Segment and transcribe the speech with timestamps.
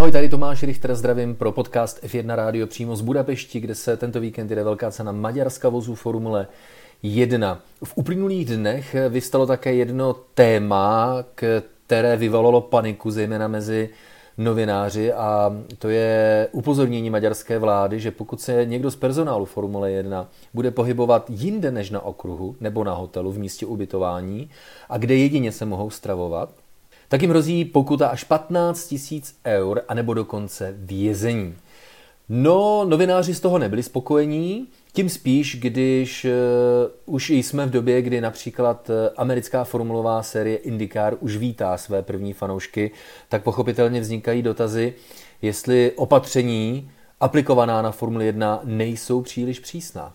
[0.00, 4.20] Ahoj, tady Tomáš Richter, zdravím pro podcast F1 Rádio přímo z Budapešti, kde se tento
[4.20, 6.46] víkend jde velká cena Maďarska vozů Formule
[7.02, 7.62] 1.
[7.84, 13.88] V uplynulých dnech vystalo také jedno téma, které vyvolalo paniku, zejména mezi
[14.38, 20.28] novináři a to je upozornění maďarské vlády, že pokud se někdo z personálu Formule 1
[20.54, 24.50] bude pohybovat jinde než na okruhu nebo na hotelu v místě ubytování
[24.88, 26.50] a kde jedině se mohou stravovat,
[27.10, 31.54] tak jim hrozí pokuta až 15 tisíc eur anebo dokonce vězení.
[32.28, 36.24] No, novináři z toho nebyli spokojení, tím spíš, když
[37.06, 42.02] uh, už jsme v době, kdy například uh, americká formulová série IndyCar už vítá své
[42.02, 42.90] první fanoušky,
[43.28, 44.94] tak pochopitelně vznikají dotazy,
[45.42, 50.12] jestli opatření aplikovaná na Formuli 1 nejsou příliš přísná.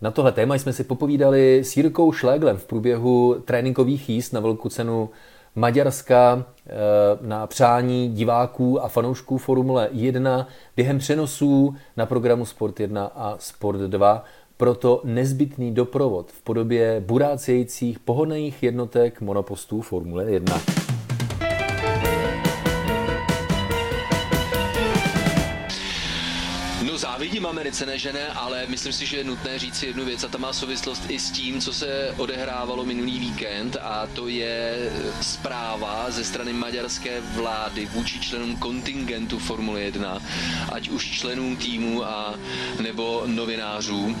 [0.00, 4.68] Na tohle téma jsme si popovídali s Jirkou Šléglem v průběhu tréninkových jízd na velkou
[4.68, 5.10] cenu
[5.54, 6.72] Maďarska eh,
[7.20, 13.78] na přání diváků a fanoušků Formule 1 během přenosů na programu Sport 1 a Sport
[13.78, 14.24] 2
[14.56, 20.87] proto nezbytný doprovod v podobě burácejících pohodných jednotek monopostů Formule 1.
[27.38, 30.24] Závidím Americe, ne, že ne, ale myslím si, že je nutné říct si jednu věc
[30.24, 34.90] a ta má souvislost i s tím, co se odehrávalo minulý víkend a to je
[35.20, 40.22] zpráva ze strany maďarské vlády vůči členům kontingentu Formule 1,
[40.72, 42.38] ať už členům týmu a
[42.80, 44.16] nebo novinářů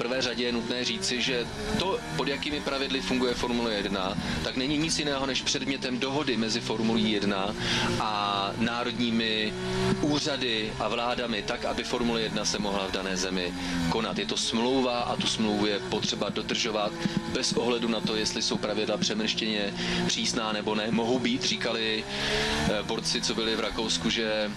[0.00, 1.46] prvé řadě je nutné říci, že
[1.78, 6.60] to, pod jakými pravidly funguje Formule 1, tak není nic jiného než předmětem dohody mezi
[6.60, 7.54] Formulí 1
[8.00, 9.52] a národními
[10.00, 13.52] úřady a vládami, tak, aby Formule 1 se mohla v dané zemi
[13.92, 14.18] konat.
[14.18, 16.92] Je to smlouva a tu smlouvu je potřeba dodržovat
[17.32, 19.74] bez ohledu na to, jestli jsou pravidla přemrštěně
[20.06, 20.88] přísná nebo ne.
[20.90, 24.50] Mohou být, říkali eh, borci, co byli v Rakousku, že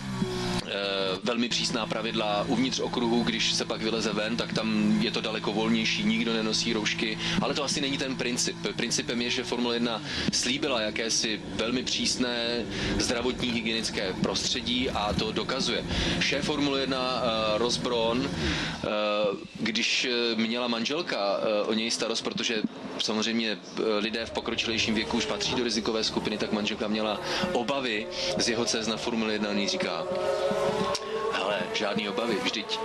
[0.74, 5.22] Eh, velmi přísná pravidla uvnitř okruhu, když se pak vyleze ven, tak tam je to
[5.22, 8.56] daleko volnější, nikdo nenosí roušky, ale to asi není ten princip.
[8.76, 12.66] Principem je, že Formule 1 slíbila jakési velmi přísné
[13.00, 15.86] zdravotní hygienické prostředí a to dokazuje.
[16.20, 18.26] Šéf Formule 1 uh, eh, Ross Brown, uh,
[19.60, 22.62] když měla manželka o něj starost, protože
[23.00, 23.58] samozřejmě
[24.00, 27.22] lidé v pokročilejším věku už patří do rizikové skupiny, tak manželka měla
[27.54, 28.08] obavy
[28.38, 30.04] z jeho cest na Formule 1 a říká,
[31.42, 32.80] ale žádný obavy, vždyť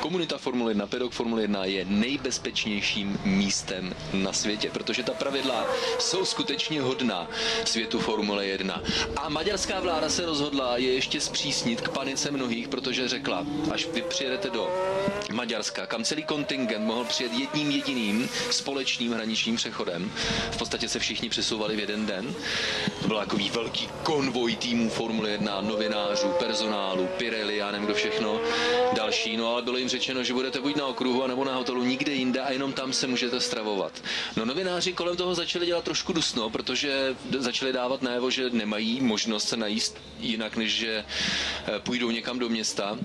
[0.00, 5.66] Komunita Formule 1, pedok Formule 1 je nejbezpečnějším místem na světě, protože ta pravidla
[5.98, 7.28] jsou skutečně hodná
[7.64, 8.82] světu Formule 1.
[9.16, 14.02] A maďarská vláda se rozhodla je ještě zpřísnit k panice mnohých, protože řekla, až vy
[14.02, 14.70] přijedete do
[15.32, 20.10] Maďarska, kam celý kontingent mohl přijet jedním jediným společným hraničním přechodem.
[20.50, 22.34] V podstatě se všichni přesouvali v jeden den.
[23.02, 28.40] To byl takový velký konvoj týmů Formule 1, novinářů, personálu, Pirelli, já nevím kdo všechno,
[28.92, 29.36] další.
[29.36, 32.40] No ale bylo jim řečeno, že budete buď na okruhu, nebo na hotelu nikde jinde
[32.40, 34.02] a jenom tam se můžete stravovat.
[34.36, 39.48] No novináři kolem toho začali dělat trošku dusno, protože začali dávat najevo, že nemají možnost
[39.48, 41.04] se najíst jinak, než že
[41.66, 42.98] eh, půjdou někam do města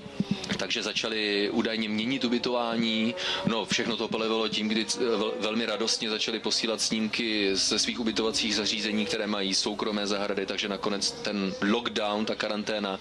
[0.56, 3.14] takže začali údajně měnit ubytování.
[3.46, 5.00] No, všechno to polevilo tím, kdy eh,
[5.40, 11.10] velmi radostně začali posílat snímky ze svých ubytovacích zařízení, které mají soukromé zahrady, takže nakonec
[11.10, 13.00] ten lockdown, ta karanténa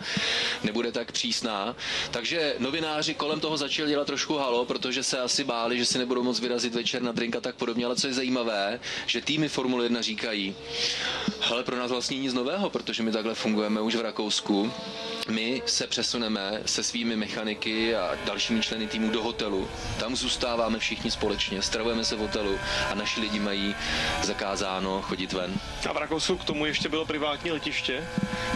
[0.63, 1.75] nebude tak přísná.
[2.11, 6.23] Takže novináři kolem toho začali dělat trošku halo, protože se asi báli, že si nebudou
[6.23, 9.85] moc vyrazit večer na drink a tak podobně, ale co je zajímavé, že týmy Formule
[9.85, 10.56] 1 říkají,
[11.50, 14.72] ale pro nás vlastně nic nového, protože my takhle fungujeme už v Rakousku.
[15.29, 19.67] My se přesuneme se svými mechaniky a dalšími členy týmu do hotelu.
[20.00, 22.59] Tam zůstáváme všichni společně, stravujeme se v hotelu
[22.91, 23.75] a naši lidi mají
[24.23, 25.53] zakázáno chodit ven.
[25.89, 28.07] A v Rakousku k tomu ještě bylo privátní letiště,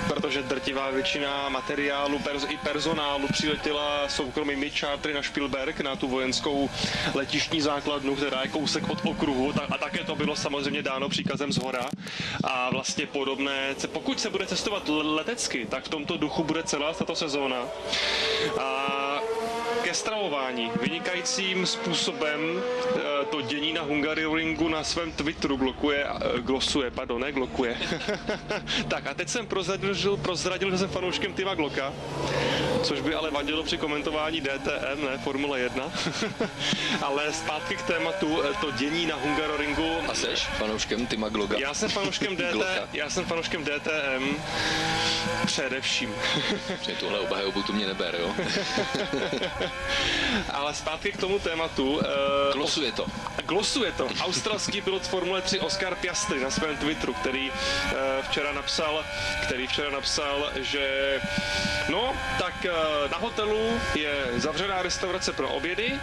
[0.07, 6.69] protože drtivá většina materiálu i personálu přiletěla soukromými čártry na Spielberg, na tu vojenskou
[7.13, 11.57] letištní základnu, která je kousek od okruhu a také to bylo samozřejmě dáno příkazem z
[11.57, 11.85] hora.
[12.43, 17.15] A vlastně podobné, pokud se bude cestovat letecky, tak v tomto duchu bude celá tato
[17.15, 17.65] sezóna.
[18.57, 19.06] A
[19.87, 20.71] ke stravování.
[20.81, 22.39] Vynikajícím způsobem
[22.95, 27.77] eh, to dění na Hungaroringu na svém Twitteru glokuje, eh, glosuje, pardon, ne glokuje.
[28.87, 31.93] tak a teď jsem prozradil, prozradil, že jsem fanouškem Tima Gloka,
[32.83, 35.91] což by ale vadilo při komentování DTM, ne Formule 1.
[37.01, 39.91] ale zpátky k tématu, eh, to dění na Hungaroringu.
[40.09, 41.57] A seš fanouškem Tima Gloga?
[41.59, 44.35] Já jsem fanouškem DT, já jsem fanouškem DTM
[45.45, 46.15] Především.
[46.81, 48.35] Že tuhle obhajobu tu mě neber, jo?
[50.53, 51.95] Ale zpátky k tomu tématu.
[51.95, 52.01] Uh,
[52.53, 53.05] glosuje to.
[53.45, 54.09] Glosuje to.
[54.21, 57.97] Australský pilot Formule 3 Oscar Piastri na svém Twitteru, který uh,
[58.29, 59.05] včera napsal,
[59.43, 61.17] který včera napsal, že
[61.89, 65.99] no, tak uh, na hotelu je zavřená restaurace pro obědy,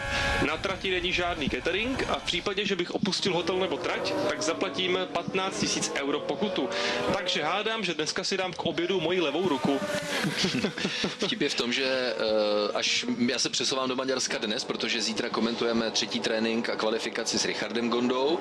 [0.46, 4.42] na trati není žádný catering a v případě, že bych opustil hotel nebo trať, tak
[4.42, 6.68] zaplatím 15 000 euro pokutu.
[7.16, 9.80] Takže hádám, že dneska si dám k obědu moji levou ruku.
[11.18, 12.14] Vtip je v tom, že
[12.74, 17.44] až já se přesouvám do Maďarska dnes, protože zítra komentujeme třetí trénink a kvalifikaci s
[17.44, 18.38] Richardem Gondou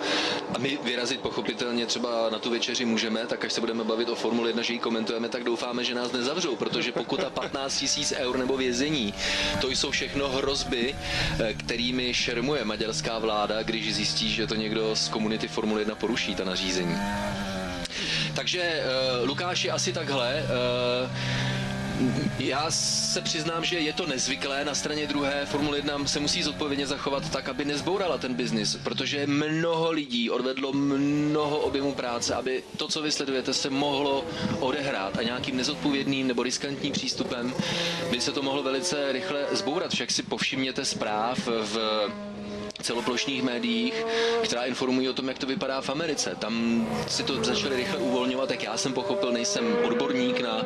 [0.55, 4.15] a my vyrazit pochopitelně třeba na tu večeři můžeme, tak až se budeme bavit o
[4.15, 8.37] Formule 1, že ji komentujeme, tak doufáme, že nás nezavřou, protože pokuta 15 000 eur
[8.37, 9.13] nebo vězení,
[9.61, 10.95] to jsou všechno hrozby,
[11.39, 16.35] eh, kterými šermuje maďarská vláda, když zjistí, že to někdo z komunity Formule 1 poruší
[16.35, 16.95] ta nařízení.
[18.35, 18.83] Takže
[19.21, 20.43] uh, Lukáši asi takhle.
[20.43, 21.52] Uh,
[22.39, 24.65] já se přiznám, že je to nezvyklé.
[24.65, 29.27] Na straně druhé Formule 1 se musí zodpovědně zachovat tak, aby nezbourala ten biznis, protože
[29.27, 34.25] mnoho lidí odvedlo mnoho objemu práce, aby to, co vysledujete, se mohlo
[34.59, 37.53] odehrát a nějakým nezodpovědným nebo riskantním přístupem
[38.11, 39.91] by se to mohlo velice rychle zbourat.
[39.91, 41.77] Však si povšimněte zpráv v
[42.83, 44.05] celoplošných médiích,
[44.43, 46.35] která informují o tom, jak to vypadá v Americe.
[46.39, 50.65] Tam si to začali rychle uvolňovat, jak já jsem pochopil, nejsem odborník na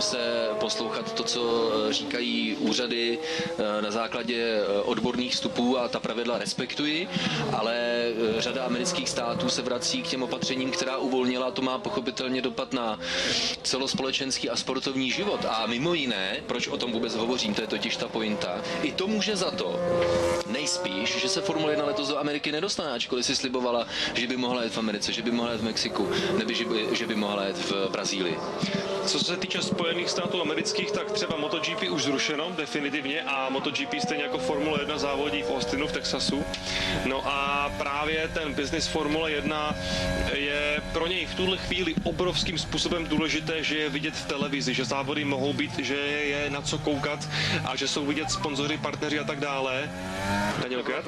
[0.00, 3.18] snažím se poslouchat to, co eh, říkají úřady
[3.58, 7.08] eh, na základě odborných vstupů a ta pravidla respektuji,
[7.52, 8.04] ale
[8.38, 13.00] řada amerických států se vrací k těm opatřením, která uvolnila, to má pochopitelně dopad na
[13.62, 15.44] celospolečenský a sportovní život.
[15.48, 19.06] A mimo jiné, proč o tom vůbec hovořím, to je totiž ta pointa, i to
[19.06, 19.80] může za to
[20.46, 24.62] nejspíš, že se Formule 1 letos do Ameriky nedostane, ačkoliv si slibovala, že by mohla
[24.62, 26.08] jet v Americe, že by mohla jet v Mexiku,
[26.38, 28.36] nebo že by, že by mohla jet v Brazílii.
[29.06, 34.22] Co se týče Spojených států amerických, tak třeba MotoGP už zrušeno definitivně a MotoGP stejně
[34.22, 36.44] jako Formule 1 závodí v Austinu v Texasu.
[37.04, 39.74] No a právě ten business Formule 1
[40.32, 44.84] je pro něj v tuhle chvíli obrovským způsobem důležité, že je vidět v televizi, že
[44.84, 47.28] závody mohou být, že je na co koukat
[47.64, 49.90] a že jsou vidět sponzoři, partneři a tak dále.
[50.62, 51.04] Daniel Krat?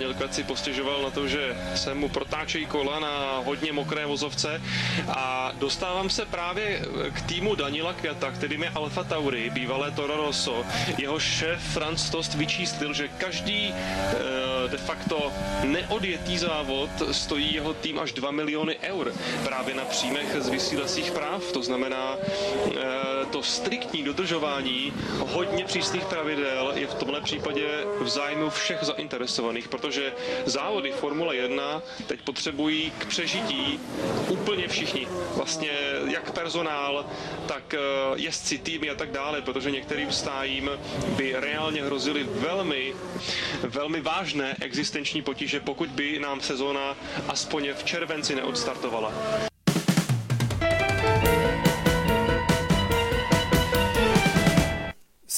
[0.00, 4.62] Daniel Krat si postěžoval na to, že se mu protáčejí kola na hodně mokré vozovce
[5.08, 6.80] a dostávám se právě
[7.12, 10.64] k týmu Daniela Květa, kterým je Alfa Tauri, bývalé Toro Rosso.
[10.98, 15.32] Jeho šéf Franz Tost vyčíslil, že každý eh, de facto
[15.64, 19.12] neodjetý závod stojí jeho tým až 2 miliony eur
[19.44, 21.52] právě na příjmech z vysílacích práv.
[21.52, 27.66] To znamená, eh, to striktní dodržování hodně přísných pravidel je v tomhle případě
[28.00, 30.12] v zájmu všech zainteresovaných, protože
[30.46, 33.80] závody Formule 1 teď potřebují k přežití
[34.28, 35.08] úplně všichni.
[35.36, 35.70] Vlastně
[36.06, 37.06] jak personál,
[37.46, 37.78] tak eh,
[38.14, 40.70] jezdci, týmy a tak dále, protože některým stájím
[41.16, 42.94] by reálně hrozily velmi,
[43.62, 46.96] velmi vážné existenční potíže, pokud by nám sezóna
[47.28, 49.49] aspoň v červenci neodstartovala.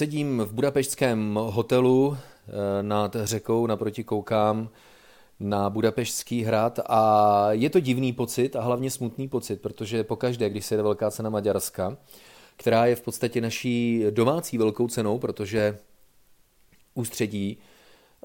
[0.02, 4.68] Sedím v budapeštském hotelu eh, nad řekou, naproti koukám
[5.40, 10.66] na Budapešský hrad a je to divný pocit a hlavně smutný pocit, protože pokaždé, když
[10.66, 11.96] se jde velká cena Maďarska,
[12.56, 15.78] která je v podstatě naší domácí velkou cenou, protože
[16.94, 17.58] ústředí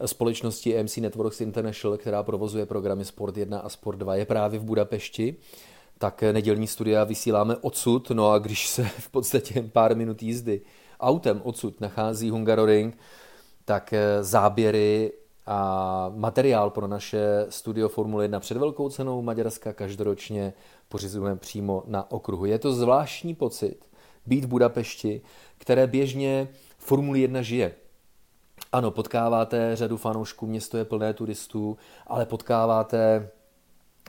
[0.05, 4.63] společnosti MC Networks International, která provozuje programy Sport 1 a Sport 2, je právě v
[4.63, 5.35] Budapešti,
[5.97, 10.61] tak nedělní studia vysíláme odsud, no a když se v podstatě pár minut jízdy
[10.99, 12.97] autem odsud nachází Hungaroring,
[13.65, 15.11] tak eh, záběry
[15.45, 20.53] a materiál pro naše studio Formule 1 před velkou cenou Maďarska každoročně
[20.89, 22.45] pořizujeme přímo na okruhu.
[22.45, 23.85] Je to zvláštní pocit
[24.25, 25.21] být v Budapešti,
[25.57, 27.71] které běžně Formule 1 žije.
[28.71, 31.77] Ano, potkáváte řadu fanoušků, město je plné turistů,
[32.07, 33.29] ale potkáváte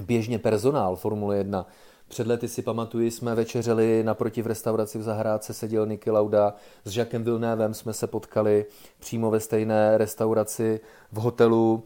[0.00, 1.66] běžně personál Formule 1,
[2.08, 6.96] před lety si pamatuju, jsme večeřeli naproti v restauraci v zahrádce, seděl Niky Lauda, s
[6.96, 8.66] Jackem Vilnévem jsme se potkali
[8.98, 10.80] přímo ve stejné restauraci
[11.12, 11.84] v hotelu,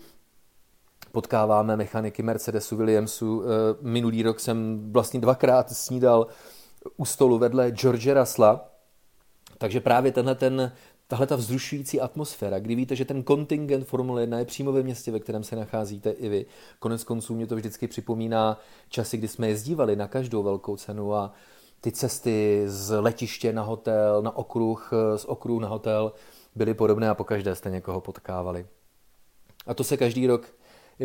[1.12, 3.42] potkáváme mechaniky Mercedesu, Williamsu.
[3.42, 3.46] Eh,
[3.80, 6.26] minulý rok jsem vlastně dvakrát snídal
[6.96, 8.68] u stolu vedle George Rasla,
[9.58, 10.72] takže právě tenhle ten
[11.12, 15.10] tahle ta vzrušující atmosféra, kdy víte, že ten kontingent Formule 1 je přímo ve městě,
[15.10, 16.46] ve kterém se nacházíte i vy.
[16.78, 21.32] Konec konců mě to vždycky připomíná časy, kdy jsme jezdívali na každou velkou cenu a
[21.80, 26.12] ty cesty z letiště na hotel, na okruh, z okruhu na hotel
[26.54, 28.66] byly podobné a pokaždé jste někoho potkávali.
[29.66, 30.46] A to se každý rok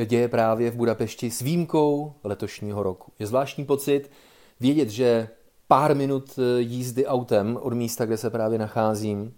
[0.06, 3.12] děje právě v Budapešti s výjimkou letošního roku.
[3.20, 4.12] Je zvláštní pocit
[4.60, 5.30] vědět, že
[5.68, 9.34] pár minut jízdy autem od místa, kde se právě nacházím,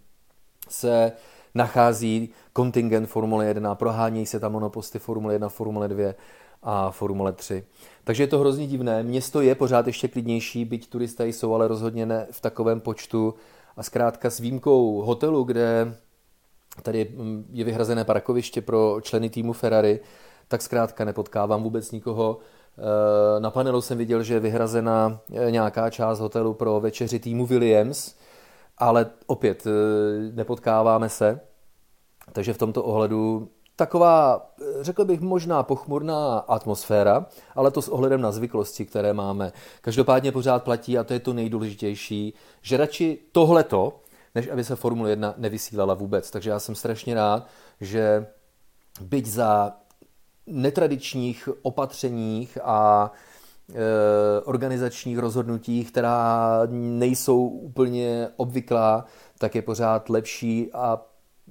[0.72, 1.12] se
[1.56, 6.14] nachází kontingent Formule 1, prohánějí se tam monoposty Formule 1, Formule 2
[6.64, 7.64] a Formule 3.
[8.04, 9.04] Takže je to hrozně divné.
[9.04, 13.34] Město je pořád ještě klidnější, byť turisté jsou, ale rozhodně ne v takovém počtu.
[13.78, 15.96] A zkrátka s výjimkou hotelu, kde
[16.82, 20.00] tady mm, je vyhrazené parkoviště pro členy týmu Ferrari,
[20.48, 22.38] tak zkrátka nepotkávám vůbec nikoho.
[22.78, 27.46] Eh, na panelu jsem viděl, že je vyhrazena eh, nějaká část hotelu pro večeři týmu
[27.46, 28.16] Williams,
[28.80, 29.72] ale opět eh,
[30.34, 31.40] nepotkáváme se.
[32.32, 34.50] Takže v tomto ohledu taková,
[34.82, 39.52] řekl bych, možná pochmurná atmosféra, ale to s ohledem na zvyklosti, které máme.
[39.82, 44.00] Každopádně pořád platí, a to je to nejdůležitější, že radši tohleto,
[44.36, 46.32] než aby se Formule 1 nevysílala vůbec.
[46.32, 47.48] Takže já jsem strašně rád,
[47.82, 48.28] že
[49.02, 49.76] byť za
[50.48, 53.12] netradičních opatřeních a
[54.44, 59.06] organizačních rozhodnutích, která nejsou úplně obvyklá,
[59.38, 61.02] tak je pořád lepší a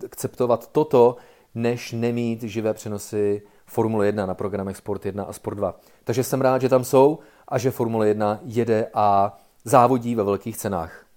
[0.05, 1.17] akceptovat toto,
[1.55, 5.81] než nemít živé přenosy Formule 1 na programech Sport 1 a Sport 2.
[6.05, 10.57] Takže jsem rád, že tam jsou a že Formule 1 jede a závodí ve velkých
[10.57, 11.08] cenách.